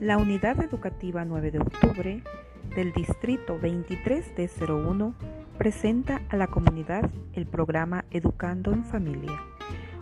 [0.00, 2.22] la Unidad Educativa 9 de Octubre
[2.76, 5.14] del Distrito 23 d 01
[5.56, 9.40] presenta a la comunidad el programa Educando en Familia,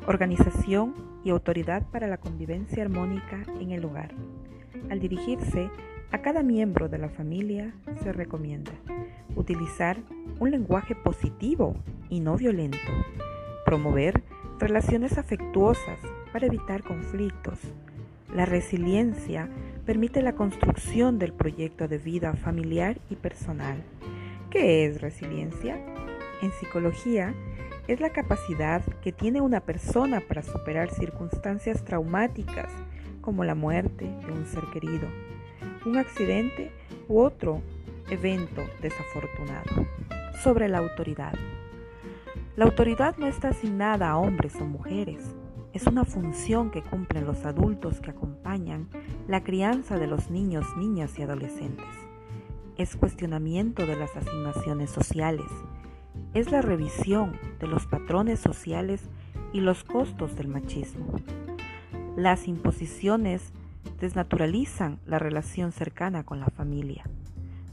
[0.07, 0.95] organización
[1.25, 4.13] y autoridad para la convivencia armónica en el hogar.
[4.91, 5.71] Al dirigirse
[6.13, 7.73] a cada miembro de la familia
[8.03, 8.73] se recomienda
[9.35, 9.97] utilizar
[10.39, 11.75] un lenguaje positivo
[12.11, 12.79] y no violento,
[13.65, 14.23] promover
[14.59, 15.99] relaciones afectuosas
[16.33, 17.59] para evitar conflictos.
[18.35, 19.49] La resiliencia
[19.85, 23.83] permite la construcción del proyecto de vida familiar y personal.
[24.51, 25.79] ¿Qué es resiliencia?
[26.43, 27.35] En psicología,
[27.89, 32.73] es la capacidad que tiene una persona para superar circunstancias traumáticas
[33.21, 35.09] como la muerte de un ser querido,
[35.85, 36.73] un accidente
[37.09, 37.63] u otro
[38.11, 39.87] evento desafortunado.
[40.43, 41.35] Sobre la autoridad.
[42.57, 45.35] La autoridad no está asignada a hombres o mujeres,
[45.77, 48.89] es una función que cumplen los adultos que acompañan
[49.29, 51.85] la crianza de los niños, niñas y adolescentes.
[52.79, 55.45] Es cuestionamiento de las asignaciones sociales.
[56.33, 59.03] Es la revisión de los patrones sociales
[59.53, 61.21] y los costos del machismo.
[62.17, 63.53] Las imposiciones
[64.01, 67.05] desnaturalizan la relación cercana con la familia.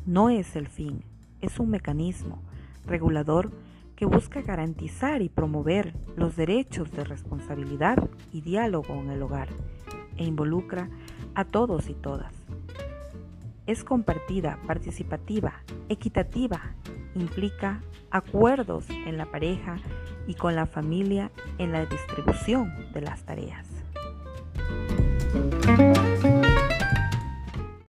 [0.05, 1.05] No es el fin,
[1.39, 2.41] es un mecanismo
[2.85, 3.49] regulador
[3.95, 7.97] que busca garantizar y promover los derechos de responsabilidad
[8.31, 9.49] y diálogo en el hogar
[10.17, 10.89] e involucra
[11.35, 12.33] a todos y todas.
[13.65, 16.75] Es compartida, participativa, equitativa,
[17.15, 19.77] implica acuerdos en la pareja
[20.27, 23.72] y con la familia en la distribución de las tareas.